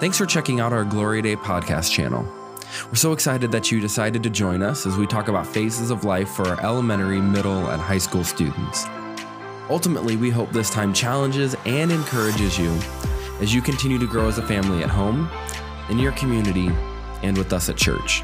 [0.00, 2.24] Thanks for checking out our Gloria Dei podcast channel.
[2.86, 6.04] We're so excited that you decided to join us as we talk about phases of
[6.04, 8.86] life for our elementary, middle, and high school students.
[9.68, 12.70] Ultimately, we hope this time challenges and encourages you
[13.40, 15.28] as you continue to grow as a family at home,
[15.88, 16.70] in your community,
[17.24, 18.22] and with us at church.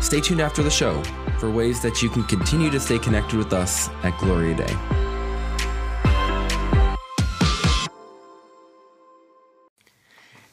[0.00, 1.02] Stay tuned after the show
[1.40, 5.03] for ways that you can continue to stay connected with us at Gloria Dei.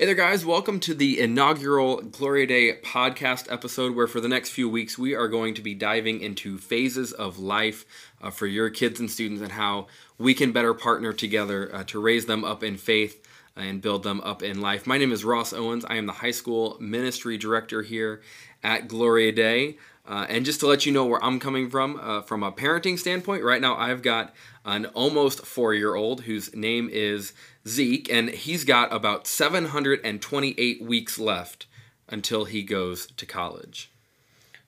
[0.01, 0.43] Hey there, guys.
[0.43, 5.13] Welcome to the inaugural Gloria Dei podcast episode, where for the next few weeks we
[5.13, 7.85] are going to be diving into phases of life
[8.19, 9.85] uh, for your kids and students and how
[10.17, 13.23] we can better partner together uh, to raise them up in faith
[13.55, 14.87] and build them up in life.
[14.87, 15.85] My name is Ross Owens.
[15.85, 18.23] I am the high school ministry director here
[18.63, 19.77] at Gloria Dei.
[20.05, 22.97] Uh, and just to let you know where I'm coming from, uh, from a parenting
[22.97, 24.33] standpoint, right now I've got
[24.65, 27.33] an almost four year old whose name is
[27.67, 31.67] Zeke, and he's got about 728 weeks left
[32.09, 33.91] until he goes to college.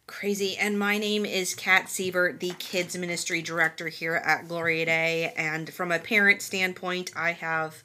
[0.05, 0.57] Crazy.
[0.57, 5.33] And my name is Kat Sievert, the Kids Ministry Director here at Gloria Dei.
[5.35, 7.83] And from a parent standpoint, I have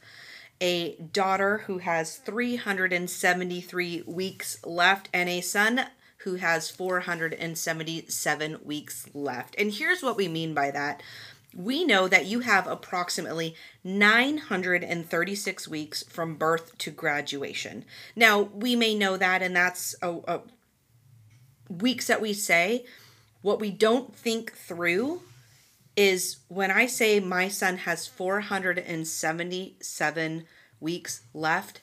[0.60, 5.86] a daughter who has 373 weeks left and a son
[6.18, 9.54] who has 477 weeks left.
[9.58, 11.02] And here's what we mean by that
[11.56, 17.86] we know that you have approximately 936 weeks from birth to graduation.
[18.14, 20.42] Now, we may know that, and that's a, a
[21.70, 22.84] weeks that we say.
[23.40, 25.22] What we don't think through
[25.96, 30.44] is when I say my son has 477
[30.80, 31.80] weeks left,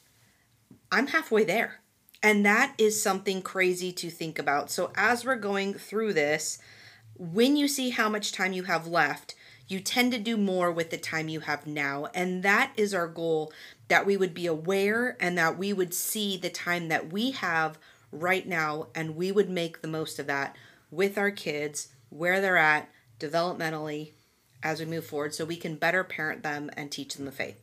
[0.92, 1.82] I'm halfway there.
[2.26, 4.72] And that is something crazy to think about.
[4.72, 6.58] So, as we're going through this,
[7.20, 9.36] when you see how much time you have left,
[9.68, 12.08] you tend to do more with the time you have now.
[12.16, 13.54] And that is our goal
[13.90, 17.78] that we would be aware and that we would see the time that we have
[18.12, 20.56] right now and we would make the most of that
[20.90, 22.90] with our kids, where they're at
[23.20, 24.14] developmentally
[24.64, 27.62] as we move forward so we can better parent them and teach them the faith.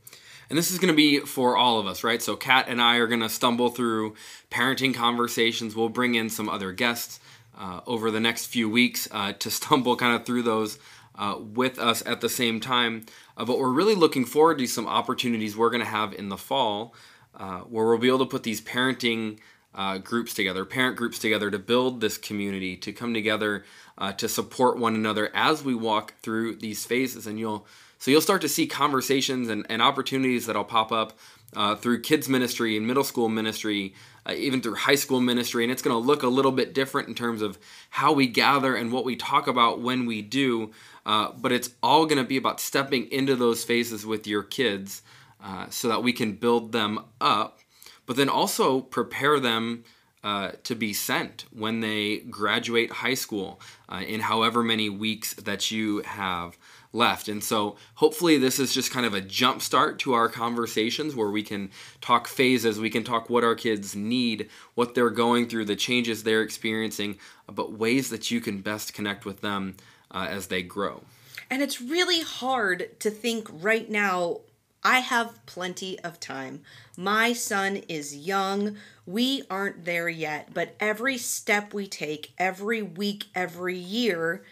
[0.52, 2.20] And this is going to be for all of us, right?
[2.20, 4.16] So, Kat and I are going to stumble through
[4.50, 5.74] parenting conversations.
[5.74, 7.20] We'll bring in some other guests
[7.58, 10.78] uh, over the next few weeks uh, to stumble kind of through those
[11.14, 13.06] uh, with us at the same time.
[13.34, 16.36] Uh, but we're really looking forward to some opportunities we're going to have in the
[16.36, 16.94] fall
[17.34, 19.38] uh, where we'll be able to put these parenting
[19.74, 23.64] uh, groups together, parent groups together to build this community, to come together
[23.96, 27.26] uh, to support one another as we walk through these phases.
[27.26, 27.66] And you'll
[28.02, 31.16] so you'll start to see conversations and, and opportunities that'll pop up
[31.54, 33.94] uh, through kids ministry and middle school ministry,
[34.26, 37.06] uh, even through high school ministry, and it's going to look a little bit different
[37.06, 40.72] in terms of how we gather and what we talk about when we do.
[41.06, 45.02] Uh, but it's all going to be about stepping into those phases with your kids
[45.40, 47.60] uh, so that we can build them up,
[48.04, 49.84] but then also prepare them.
[50.24, 55.72] Uh, to be sent when they graduate high school uh, in however many weeks that
[55.72, 56.56] you have
[56.92, 57.28] left.
[57.28, 61.30] And so hopefully this is just kind of a jump start to our conversations where
[61.30, 65.64] we can talk phases, we can talk what our kids need, what they're going through,
[65.64, 67.18] the changes they're experiencing,
[67.52, 69.74] but ways that you can best connect with them
[70.12, 71.02] uh, as they grow.
[71.50, 74.42] And it's really hard to think right now
[74.84, 76.62] I have plenty of time.
[76.96, 78.76] My son is young.
[79.06, 84.42] We aren't there yet, but every step we take, every week, every year,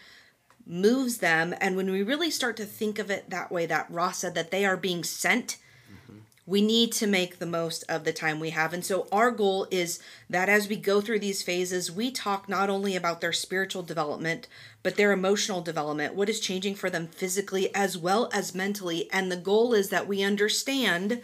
[0.65, 1.53] moves them.
[1.59, 4.51] And when we really start to think of it that way, that Ross said that
[4.51, 5.57] they are being sent.
[6.51, 8.73] We need to make the most of the time we have.
[8.73, 12.69] And so our goal is that as we go through these phases, we talk not
[12.69, 14.49] only about their spiritual development,
[14.83, 19.09] but their emotional development, what is changing for them physically as well as mentally.
[19.13, 21.21] And the goal is that we understand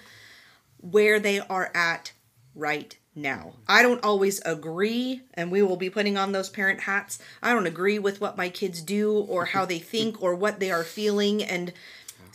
[0.80, 2.14] where they are at
[2.56, 3.56] right now.
[3.68, 7.20] I don't always agree, and we will be putting on those parent hats.
[7.44, 10.72] I don't agree with what my kids do or how they think or what they
[10.72, 11.44] are feeling.
[11.44, 11.74] And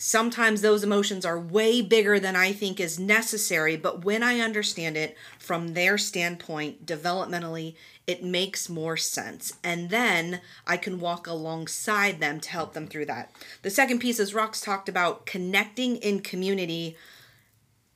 [0.05, 3.77] sometimes those emotions are way bigger than I think is necessary.
[3.77, 9.53] But when I understand it from their standpoint, developmentally, it makes more sense.
[9.63, 13.31] And then I can walk alongside them to help them through that.
[13.61, 16.97] The second piece, is Ross talked about, connecting in community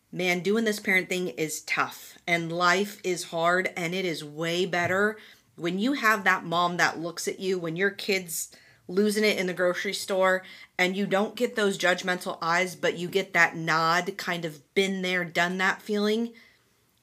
[0.09, 4.65] man, doing this parent thing is tough and life is hard and it is way
[4.65, 5.17] better
[5.57, 8.55] when you have that mom that looks at you when your kids
[8.87, 10.43] losing it in the grocery store
[10.77, 15.01] and you don't get those judgmental eyes but you get that nod kind of been
[15.01, 16.31] there done that feeling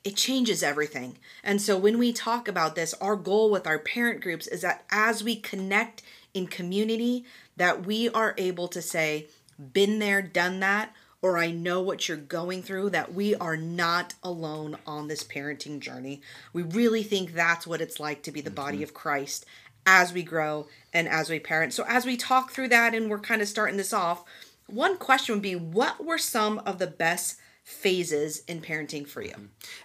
[0.03, 4.21] it changes everything and so when we talk about this our goal with our parent
[4.21, 6.03] groups is that as we connect
[6.33, 7.25] in community
[7.57, 9.27] that we are able to say
[9.73, 10.95] been there done that
[11.25, 15.81] or I know what you're going through, that we are not alone on this parenting
[15.81, 16.21] journey.
[16.53, 18.83] We really think that's what it's like to be the body mm-hmm.
[18.83, 19.47] of Christ
[19.87, 21.73] as we grow and as we parent.
[21.73, 24.25] So, as we talk through that and we're kind of starting this off,
[24.67, 29.35] one question would be what were some of the best phases in parenting for you?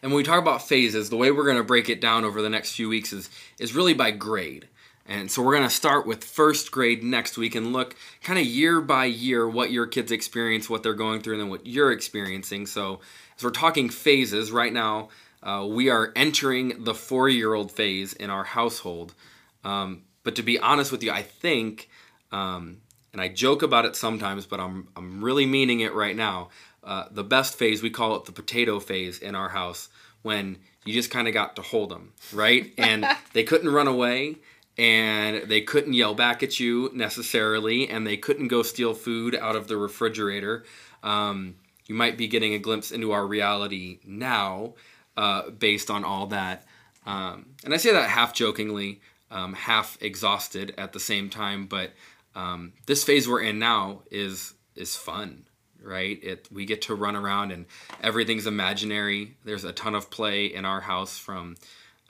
[0.01, 2.41] And when we talk about phases, the way we're going to break it down over
[2.41, 4.67] the next few weeks is is really by grade.
[5.05, 8.45] And so we're going to start with first grade next week and look kind of
[8.45, 11.91] year by year what your kids experience, what they're going through, and then what you're
[11.91, 12.67] experiencing.
[12.67, 12.99] So
[13.35, 15.09] as we're talking phases right now,
[15.41, 19.15] uh, we are entering the four year old phase in our household.
[19.63, 21.89] Um, but to be honest with you, I think,
[22.31, 22.77] um,
[23.13, 26.49] and I joke about it sometimes, but I'm, I'm really meaning it right now.
[26.83, 29.89] Uh, the best phase, we call it the potato phase in our house,
[30.21, 32.73] when you just kind of got to hold them, right?
[32.77, 34.35] And they couldn't run away
[34.77, 39.57] and they couldn't yell back at you necessarily, and they couldn't go steal food out
[39.57, 40.63] of the refrigerator.
[41.03, 41.55] Um,
[41.85, 44.75] you might be getting a glimpse into our reality now
[45.17, 46.63] uh, based on all that.
[47.05, 51.91] Um, and I say that half jokingly, um, half exhausted at the same time, but
[52.35, 55.45] um, this phase we're in now is is fun
[55.81, 56.21] right?
[56.21, 57.65] It we get to run around and
[58.03, 59.37] everything's imaginary.
[59.45, 61.55] There's a ton of play in our house from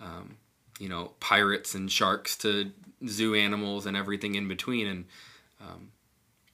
[0.02, 0.38] um,
[0.80, 2.72] you know pirates and sharks to
[3.08, 4.88] zoo animals and everything in between.
[4.88, 5.06] And
[5.62, 5.92] um,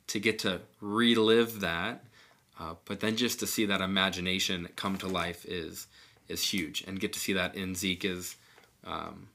[0.08, 2.04] to get to relive that
[2.60, 5.88] uh, but then just to see that imagination come to life is
[6.28, 6.84] is huge.
[6.88, 8.36] And get to see that in zeke is
[8.84, 9.28] um,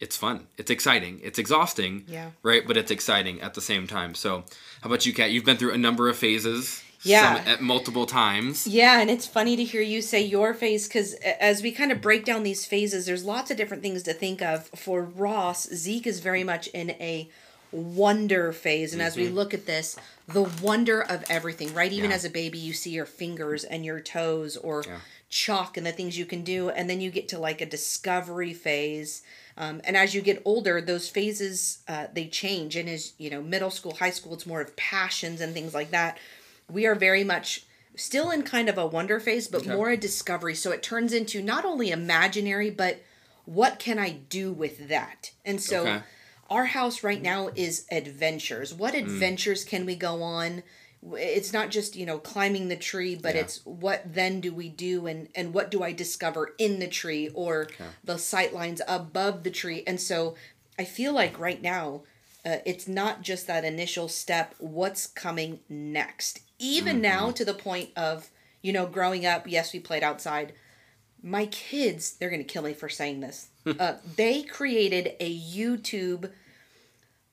[0.00, 2.30] it's fun it's exciting it's exhausting Yeah.
[2.42, 4.44] right but it's exciting at the same time so
[4.80, 7.36] how about you kat you've been through a number of phases Yeah.
[7.36, 11.14] some at multiple times Yeah, and it's funny to hear you say your phase because
[11.40, 14.42] as we kind of break down these phases, there's lots of different things to think
[14.42, 14.66] of.
[14.74, 17.28] For Ross, Zeke is very much in a
[17.72, 18.92] wonder phase.
[18.92, 19.34] And as we mm-hmm.
[19.34, 19.96] look at this,
[20.28, 21.92] the wonder of everything, right?
[21.92, 22.16] Even Yeah.
[22.16, 24.98] as a baby, you see your fingers and your toes or Yeah.
[25.30, 26.68] Chalk and the things you can do.
[26.68, 29.22] And then you get to like a discovery phase.
[29.56, 32.76] Um, and as you get older, those phases uh, they change.
[32.76, 35.90] And as you know, middle school, high school, it's more of passions and things like
[35.92, 36.18] that.
[36.70, 37.64] We are very much
[37.96, 39.74] still in kind of a wonder phase, but Okay.
[39.74, 40.54] more a discovery.
[40.54, 43.00] So it turns into not only imaginary, but
[43.44, 45.32] what can I do with that?
[45.44, 46.02] And so Okay.
[46.48, 48.74] our house right now is adventures.
[48.74, 48.98] What Mm.
[49.04, 50.62] adventures can we go on?
[51.02, 53.42] It's not just, you know, climbing the tree, but Yeah.
[53.42, 57.30] it's what then do we do and and what do I discover in the tree
[57.34, 57.68] or
[58.04, 59.82] the sight lines above the tree.
[59.86, 60.34] And so
[60.78, 62.02] I feel like right now
[62.44, 66.40] uh, it's not just that initial step, what's coming next.
[66.58, 67.02] Even Mm-hmm.
[67.02, 68.28] now to the point of,
[68.62, 70.52] you know, growing up, yes, we played outside
[71.22, 73.48] my kids they're going to kill me for saying this
[73.78, 76.30] uh, they created a youtube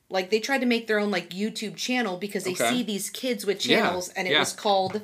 [0.09, 2.69] like they tried to make their own like youtube channel because they Okay.
[2.69, 4.39] see these kids with Yeah, channels and it yeah.
[4.39, 5.01] was called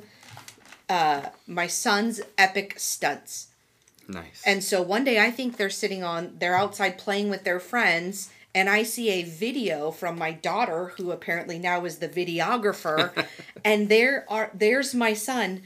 [0.88, 3.48] uh, my son's epic stunts
[4.08, 7.58] nice and so one day I think they're sitting on, they're outside playing with their
[7.58, 13.12] friends, and I see a video from my daughter, who apparently now is the videographer,
[13.64, 15.62] and there are there's my son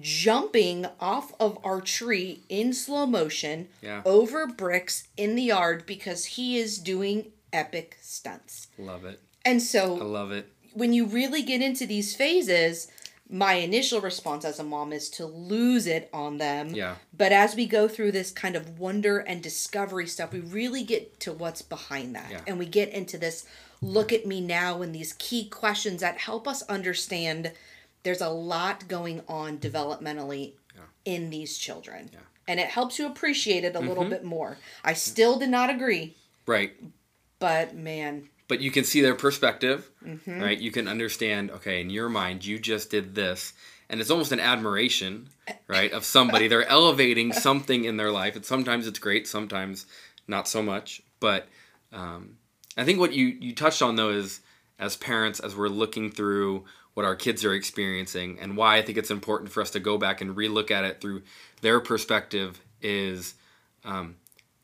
[0.00, 4.02] jumping off of our tree in slow motion Yeah.
[4.04, 8.68] over bricks in the yard because he is doing epic stunts.
[8.78, 12.88] love it And so i love it when you really get into these phases,
[13.28, 16.68] my initial response as a mom is to lose it on them.
[16.70, 16.96] Yeah.
[17.16, 21.18] But as we go through this kind of wonder and discovery stuff, we really get
[21.20, 22.30] to what's behind that.
[22.30, 22.40] Yeah.
[22.46, 23.44] And we get into this
[23.80, 27.50] look at me now and these key questions that help us understand
[28.02, 30.52] there's a lot going on developmentally
[31.04, 32.10] in these children.
[32.46, 34.10] And it helps you appreciate it a little Mm-hmm.
[34.10, 34.58] bit more.
[34.84, 36.14] I still did not agree,
[36.46, 36.72] right
[37.38, 40.40] but man, but you can see their perspective, Mm-hmm.
[40.40, 40.58] right?
[40.58, 43.52] You can understand, okay, in your mind, you just did this.
[43.90, 45.28] And it's almost an admiration,
[45.68, 46.48] right, of somebody.
[46.48, 48.36] They're elevating something in their life.
[48.36, 49.86] And sometimes it's great, sometimes
[50.26, 51.02] not so much.
[51.20, 51.48] But
[51.92, 52.36] um,
[52.76, 54.40] I think what you, you touched on, though, is
[54.78, 56.64] as parents, as we're looking through
[56.94, 59.98] what our kids are experiencing and why I think it's important for us to go
[59.98, 61.22] back and relook at it through
[61.60, 63.34] their perspective is
[63.84, 64.16] um,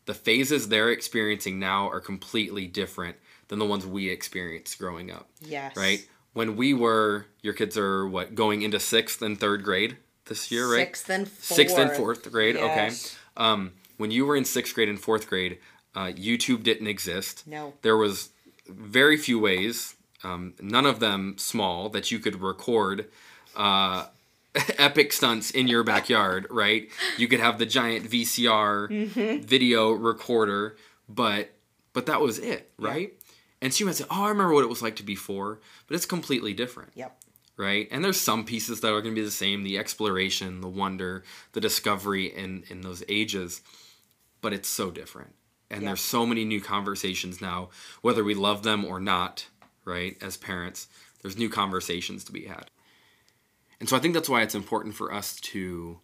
[0.06, 3.16] the phases they're experiencing now are completely different
[3.49, 5.76] than the ones we experienced growing up, yes.
[5.76, 6.06] right?
[6.32, 9.96] When we were, your kids are what, going into sixth and third grade
[10.26, 10.87] this year, right?
[10.87, 11.56] Sixth and fourth.
[11.56, 13.16] Sixth and fourth grade, Yes.
[13.37, 13.44] okay.
[13.44, 15.58] Um, when you were in sixth grade and fourth grade,
[15.94, 17.46] uh, YouTube didn't exist.
[17.46, 17.75] No.
[17.82, 18.30] There was
[18.68, 23.06] very few ways, um, none of them small, that you could record
[23.54, 24.06] uh,
[24.78, 26.88] epic stunts in your backyard, right?
[27.18, 29.42] You could have the giant VCR Mm-hmm.
[29.46, 30.76] video recorder,
[31.08, 31.50] but
[31.92, 33.12] but that was it, right?
[33.62, 35.94] And she might say, "Oh, I remember what it was like to be four, but
[35.94, 37.16] it's completely different." Yep.
[37.56, 37.87] right?
[37.92, 41.23] And there's some pieces that are going to be the same the exploration, the wonder,
[41.52, 43.62] the discovery in, in those ages,
[44.40, 45.34] but it's so different.
[45.70, 45.90] And Yeah.
[45.90, 47.70] there's so many new conversations now,
[48.02, 49.46] whether we love them or not,
[49.84, 50.16] right?
[50.20, 50.88] As parents,
[51.23, 52.70] there's new conversations to be had.
[53.85, 56.00] And so I think that's why it's important for us to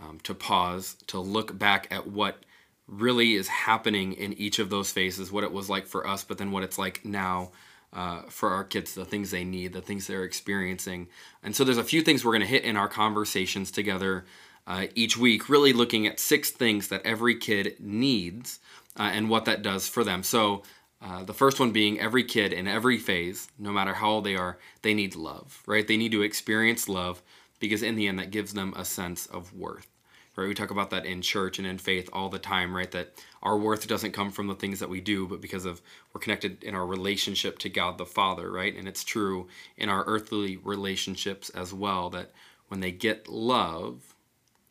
[0.00, 2.44] um, to pause, to look back at what
[2.86, 6.38] really is happening in each of those phases, what it was like for us, but
[6.38, 7.50] then what it's like now
[7.92, 11.08] uh, for our kids, the things they need, the things they're experiencing.
[11.42, 14.24] And so there's a few things we're going to hit in our conversations together
[14.68, 18.60] uh, each week, really looking at six things that every kid needs
[18.96, 20.22] uh, and what that does for them.
[20.22, 20.62] So
[21.00, 24.34] uh, the first one being every kid in every phase, no matter how old they
[24.34, 25.86] are, they need love, right?
[25.86, 27.22] They need to experience love
[27.60, 29.86] because in the end, that gives them a sense of worth,
[30.34, 30.48] right?
[30.48, 32.90] We talk about that in church and in faith all the time, right?
[32.90, 33.12] That
[33.42, 35.80] our worth doesn't come from the things that we do, but because of
[36.12, 38.74] we're connected in our relationship to God the Father, right?
[38.74, 42.32] And it's true in our earthly relationships as well that
[42.68, 44.14] when they get love,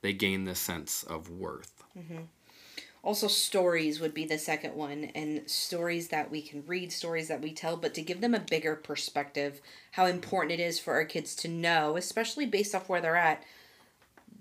[0.01, 1.83] they gain this sense of worth.
[3.07, 7.41] Also, stories would be the second one, and stories that we can read, stories that
[7.41, 9.61] we tell, but to give them a bigger perspective,
[9.91, 13.41] how important it is for our kids to know, especially based off where they're at,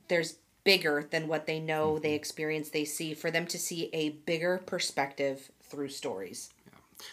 [0.09, 2.17] there's bigger than what they know, they mm-hmm.
[2.17, 6.51] experience, they see, for them to see a bigger perspective through stories.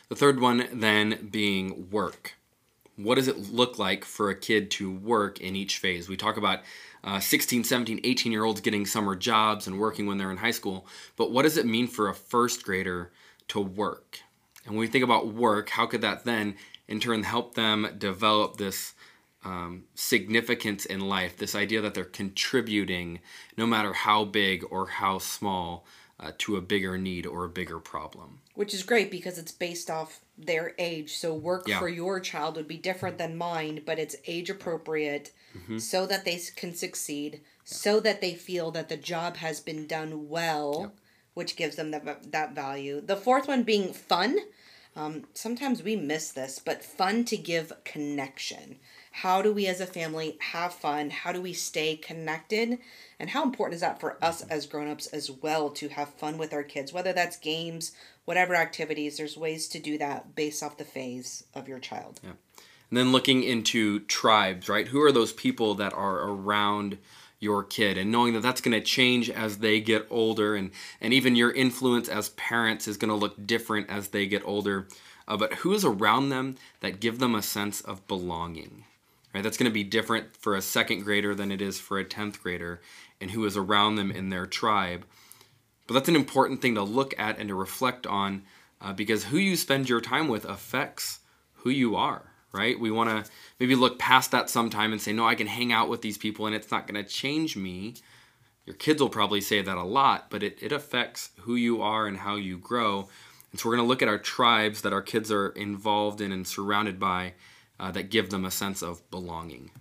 [0.09, 2.33] The third one then being work.
[2.95, 6.09] What does it look like for a kid to work in each phase?
[6.09, 6.61] We talk about
[7.03, 10.51] uh, 16, 17, 18 year olds getting summer jobs and working when they're in high
[10.51, 13.11] school, but what does it mean for a first grader
[13.49, 14.19] to work?
[14.65, 16.55] And when we think about work, how could that then
[16.87, 18.93] in turn help them develop this
[19.43, 23.19] um, significance in life, this idea that they're contributing,
[23.57, 25.85] no matter how big or how small,
[26.19, 28.39] uh, to a bigger need or a bigger problem?
[28.55, 31.17] Which is great because it's based off their age.
[31.17, 31.79] So work Yeah.
[31.79, 35.33] for your child would be different than mine, but it's age appropriate
[35.77, 40.29] so that they can succeed, so that they feel that the job has been done
[40.29, 40.93] well,
[41.33, 43.01] which gives them that, that value.
[43.01, 44.37] The fourth one being fun.
[44.95, 48.77] Um, sometimes we miss this, but fun to give connection.
[49.11, 51.09] How do we as a family have fun?
[51.09, 52.77] How do we stay connected?
[53.19, 56.53] And how important is that for us as grown-ups as well to have fun with
[56.53, 57.93] our kids, whether that's games,
[58.25, 62.19] whatever activities, there's ways to do that based off the phase of your child.
[62.93, 64.87] And then looking into tribes, right?
[64.87, 66.99] Who are those people that are around
[67.39, 70.69] your kid and knowing that that's going to change as they get older and
[71.01, 74.87] and even your influence as parents is going to look different as they get older.
[75.27, 78.83] Uh, but who is around them that give them a sense of belonging?
[79.33, 79.41] Right?
[79.41, 82.43] That's going to be different for a second grader than it is for a 10th
[82.43, 82.79] grader
[83.19, 85.03] and who is around them in their tribe.
[85.87, 88.43] But that's an important thing to look at and to reflect on
[88.79, 91.21] uh, because who you spend your time with affects
[91.53, 92.79] who you are, right?
[92.79, 93.29] We want to
[93.59, 96.45] maybe look past that sometime and say, no, I can hang out with these people
[96.45, 97.95] and it's not going to change me.
[98.65, 102.07] Your kids will probably say that a lot, but it, it affects who you are
[102.07, 103.09] and how you grow.
[103.51, 106.31] And so we're going to look at our tribes that our kids are involved in
[106.31, 107.33] and surrounded by
[107.79, 109.71] uh, that give them a sense of belonging.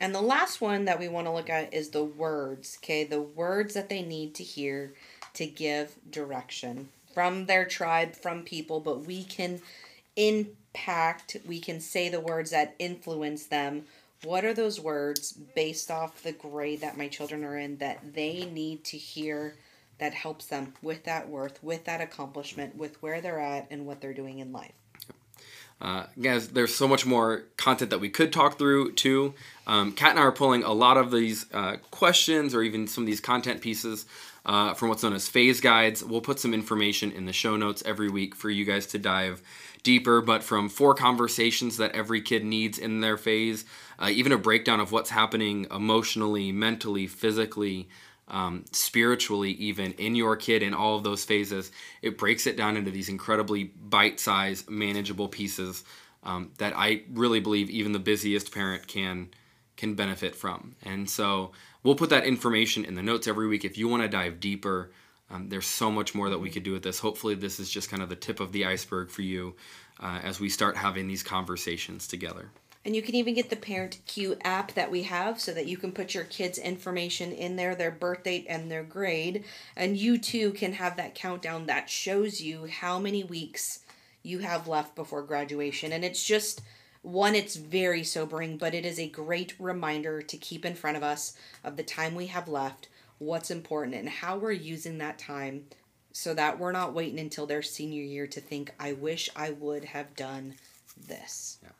[0.00, 3.04] And the last one that we want to look at is the words, okay?
[3.04, 4.94] The words that they need to hear
[5.34, 9.60] to give direction from their tribe, from people, but we can
[10.74, 13.84] impact, we can say the words that influence them.
[14.22, 18.44] What are those words based off the grade that my children are in that they
[18.52, 19.56] need to hear
[19.98, 24.00] that helps them with that worth, with that accomplishment, with where they're at and what
[24.00, 24.72] they're doing in life?
[25.80, 29.32] Uh, guys, there's so much more content that we could talk through too.
[29.66, 33.04] Um, Kat and I are pulling a lot of these uh, questions or even some
[33.04, 34.04] of these content pieces
[34.46, 36.04] uh, from what's known as phase guides.
[36.04, 39.42] We'll put some information in the show notes every week for you guys to dive
[39.82, 40.20] deeper.
[40.20, 43.64] But from four conversations that every kid needs in their phase,
[43.98, 47.88] uh, even a breakdown of what's happening emotionally, mentally, physically,
[48.28, 52.76] um, spiritually, even in your kid in all of those phases, it breaks it down
[52.76, 55.84] into these incredibly bite sized, manageable pieces
[56.22, 59.30] um, that I really believe even the busiest parent can
[59.76, 60.76] can benefit from.
[60.82, 63.64] And so we'll put that information in the notes every week.
[63.64, 64.90] If you want to dive deeper,
[65.30, 66.98] um, there's so much more that we could do with this.
[66.98, 69.54] Hopefully, this is just kind of the tip of the iceberg for you
[70.00, 72.50] uh, as we start having these conversations together.
[72.84, 75.92] And you can even get the ParentCue app that we have so that you can
[75.92, 79.44] put your kids' information in there, their birth date and their grade.
[79.76, 83.80] And you too can have that countdown that shows you how many weeks
[84.22, 85.92] you have left before graduation.
[85.92, 86.62] And it's just
[87.02, 91.02] one, it's very sobering, but it is a great reminder to keep in front of
[91.02, 92.88] us of the time we have left,
[93.18, 95.64] what's important, and how we're using that time
[96.12, 99.86] so that we're not waiting until their senior year to think, I wish I would
[99.86, 100.54] have done
[101.06, 101.58] this.
[101.62, 101.70] Yeah.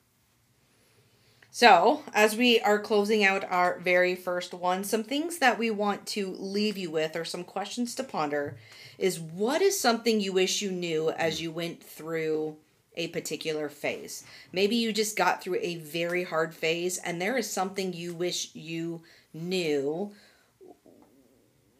[1.53, 6.07] So, as we are closing out our very first one, some things that we want
[6.09, 8.57] to leave you with, or some questions to ponder,
[8.99, 12.57] is what is something you wish you knew as you went through
[13.01, 14.23] a particular phase?
[14.53, 18.55] Maybe you just got through a very hard phase, and there is something you wish
[18.55, 19.03] you
[19.35, 20.13] knew.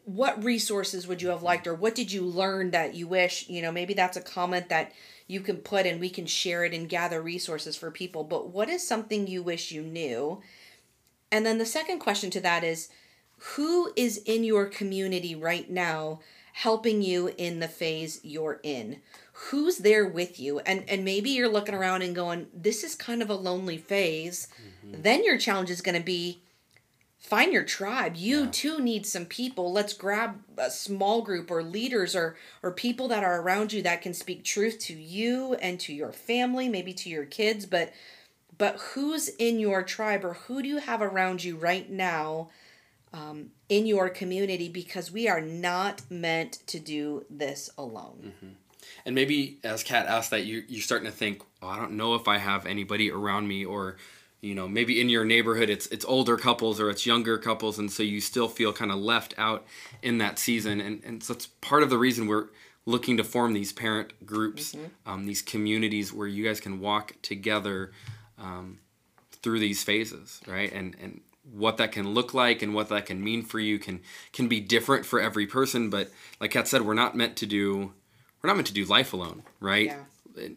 [0.05, 3.63] What resources would you have liked, or what did you learn that you wish, you
[3.63, 4.93] know, maybe that's a comment that
[5.31, 8.25] you can put and we can share it and gather resources for people.
[8.25, 10.41] But what is something you wish you knew?
[11.31, 12.89] And then the second question to that is
[13.55, 16.19] who is in your community right now
[16.53, 19.01] helping you in the phase you're in?
[19.33, 20.61] Who's there with you?
[20.61, 24.49] And and maybe you're looking around and going, this is kind of a lonely phase.
[24.87, 25.03] Mm-hmm.
[25.03, 26.43] Then your challenge is going to be
[27.21, 28.51] find your tribe you yeah.
[28.51, 33.23] too need some people let's grab a small group or leaders or or people that
[33.23, 37.11] are around you that can speak truth to you and to your family maybe to
[37.11, 37.93] your kids but
[38.57, 42.49] but who's in your tribe or who do you have around you right now
[43.13, 48.53] um, in your community because we are not meant to do this alone mm-hmm.
[49.05, 52.15] and maybe as kat asked that you, you're starting to think oh, i don't know
[52.15, 53.97] if i have anybody around me or
[54.41, 57.91] you know maybe in your neighborhood it's it's older couples or it's younger couples and
[57.91, 59.67] so you still feel kind of left out
[60.03, 62.49] in that season and and so that's part of the reason we're
[62.87, 65.11] looking to form these parent groups mm-hmm.
[65.11, 67.93] um, these communities where you guys can walk together
[68.39, 68.79] um,
[69.43, 73.23] through these phases right and and what that can look like and what that can
[73.23, 74.01] mean for you can
[74.33, 77.93] can be different for every person but like kat said we're not meant to do
[78.43, 80.05] we're not meant to do life alone right yeah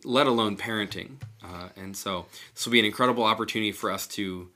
[0.04, 1.18] let alone parenting.
[1.44, 4.50] Uh, and so this will be an incredible opportunity for us to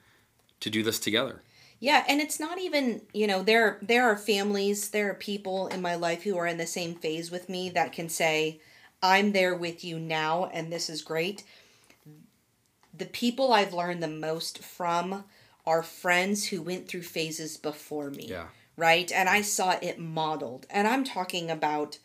[0.60, 1.42] to do this together.
[1.80, 5.82] Yeah, and it's not even, you know, there there are families, there are people in
[5.82, 8.60] my life who are in the same phase with me that can say,
[9.04, 11.44] I'm there with you now and this is great.
[12.96, 15.26] The people I've learned the most from
[15.68, 18.28] are friends who went through phases before me.
[18.30, 18.46] Yeah.
[18.78, 19.12] Right?
[19.12, 20.66] And I saw it modeled.
[20.70, 22.00] And I'm talking about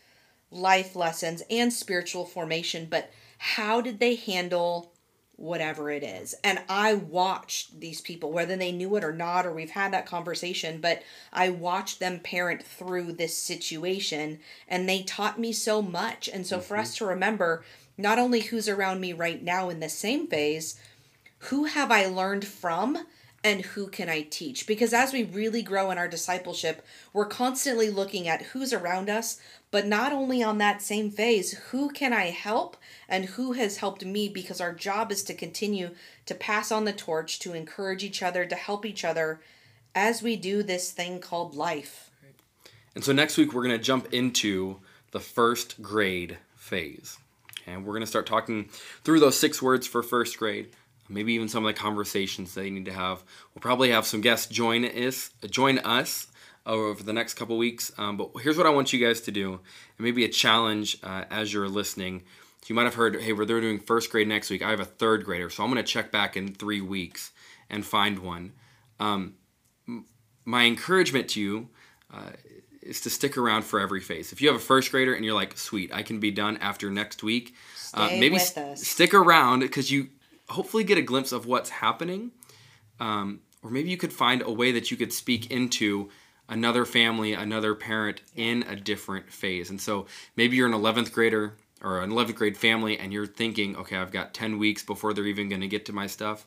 [0.51, 4.93] life lessons and spiritual formation, but how did they handle
[5.37, 6.35] whatever it is?
[6.43, 10.07] And I watched these people, whether they knew it or not, or we've had that
[10.07, 16.29] conversation, but I watched them parent through this situation and they taught me so much.
[16.29, 16.67] And so mm-hmm.
[16.67, 17.65] for us to remember
[17.97, 20.81] not only who's around me right now in the same phase,
[21.47, 23.07] who have I learned from?
[23.45, 24.67] And who can I teach?
[24.67, 29.41] Because as we really grow in our discipleship, we're constantly looking at who's around us,
[29.71, 32.77] but not only on that same phase, who can I help
[33.09, 34.29] and who has helped me?
[34.29, 35.91] Because our job is to continue
[36.27, 39.41] to pass on the torch, to encourage each other, to help each other
[39.95, 42.11] as we do this thing called life.
[42.95, 44.79] And so next week, we're going to jump into
[45.11, 47.19] the first grade phase.
[47.67, 48.69] And we're going to start talking
[49.05, 50.71] through those six words for first grade
[51.13, 53.23] maybe even some of the conversations they need to have.
[53.55, 56.27] We'll probably have some guests join us, join us
[56.67, 57.93] over the next couple weeks.
[57.99, 59.61] Um, but here's what I want you guys to do, and
[59.99, 62.23] maybe a challenge uh, as you're listening.
[62.69, 64.63] You might have heard, hey, we're doing first grade next week.
[64.63, 67.33] I have a third grader, so I'm going to check back in three weeks
[67.69, 68.53] and find one.
[69.01, 69.35] Um,
[70.45, 71.69] my encouragement to you
[72.13, 72.31] uh,
[72.81, 74.33] is to stick around for every phase.
[74.33, 76.91] If you have a first grader and you're like, sweet, I can be done after
[76.91, 77.55] next week,
[77.95, 80.09] uh, maybe st- stick around because you
[80.49, 82.33] hopefully get a glimpse of what's happening.
[83.01, 86.11] Um, or maybe you could find a way that you could speak into
[86.49, 89.71] another family, another parent in a different phase.
[89.71, 93.77] And so maybe you're an 11th grader or an 11th grade family and you're thinking,
[93.77, 96.47] okay, I've got 10 weeks before they're even going to get to my stuff.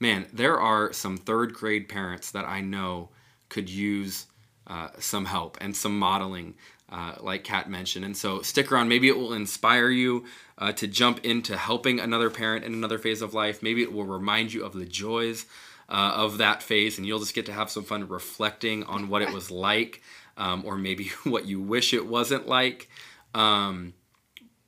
[0.00, 3.08] Man, there are some third grade parents that I know
[3.48, 4.26] could use
[4.66, 6.54] uh, some help and some modeling
[6.90, 8.04] uh, like Kat mentioned.
[8.04, 8.88] And so stick around.
[8.88, 10.24] Maybe it will inspire you
[10.56, 13.62] uh, to jump into helping another parent in another phase of life.
[13.62, 15.46] Maybe it will remind you of the joys
[15.88, 19.22] uh, of that phase, and you'll just get to have some fun reflecting on what
[19.22, 20.02] it was like,
[20.36, 22.88] um, or maybe what you wish it wasn't like.
[23.34, 23.94] Um,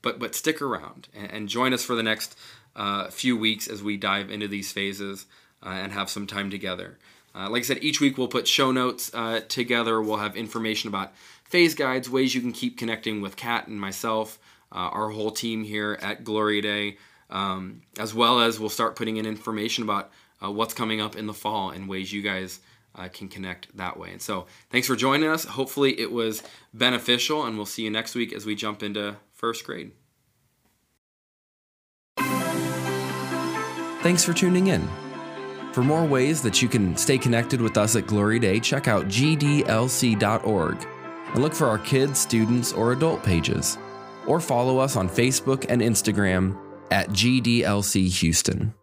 [0.03, 2.37] but but stick around and, and, join us for the next
[2.77, 5.25] uh, few weeks as we dive into these phases
[5.65, 6.99] uh, and have some time together.
[7.35, 9.11] Uh, like I said, each week we'll put show notes
[9.49, 10.03] together.
[10.03, 11.13] We'll have information about
[11.51, 14.39] phase guides, ways you can keep connecting with Kat and myself,
[14.73, 16.97] uh, our whole team here at Gloria Dei,
[17.29, 20.11] um, as well as we'll start putting in information about
[20.43, 22.61] uh, what's coming up in the fall and ways you guys
[22.95, 24.13] uh, can connect that way.
[24.13, 25.45] And so, thanks for joining us.
[25.45, 29.65] Hopefully, it was beneficial, and we'll see you next week as we jump into first
[29.65, 29.91] grade.
[34.03, 34.89] Thanks for tuning in.
[35.73, 39.07] For more ways that you can stay connected with us at Gloria Dei, check out
[39.07, 40.87] gdlc.org
[41.33, 43.79] and look for our kids, students, or adult pages.
[44.27, 46.57] Or follow us on Facebook and Instagram
[46.91, 48.75] at GDLC Houston.